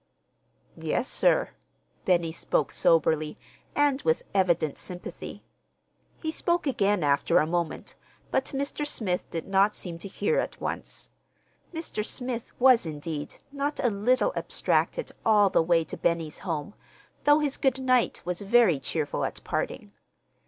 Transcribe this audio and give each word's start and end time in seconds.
"Yes, 0.77 1.07
sir." 1.07 1.49
Benny 2.05 2.31
spoke 2.31 2.71
soberly, 2.71 3.37
and 3.75 4.01
with 4.01 4.23
evident 4.33 4.79
sympathy. 4.79 5.43
He 6.23 6.31
spoke 6.31 6.65
again, 6.65 7.03
after 7.03 7.37
a 7.37 7.45
moment, 7.45 7.93
but 8.31 8.45
Mr. 8.45 8.87
Smith 8.87 9.29
did 9.29 9.47
not 9.47 9.75
seem 9.75 9.99
to 9.99 10.07
hear 10.07 10.39
at 10.39 10.59
once. 10.59 11.11
Mr. 11.71 12.03
Smith 12.03 12.51
was, 12.59 12.87
indeed, 12.87 13.35
not 13.51 13.79
a 13.79 13.91
little 13.91 14.33
abstracted 14.35 15.11
all 15.23 15.51
the 15.51 15.61
way 15.61 15.83
to 15.83 15.95
Benny's 15.97 16.39
home, 16.39 16.73
though 17.25 17.37
his 17.37 17.57
good 17.57 17.79
night 17.79 18.23
was 18.25 18.41
very 18.41 18.79
cheerful 18.79 19.23
at 19.23 19.43
parting. 19.43 19.91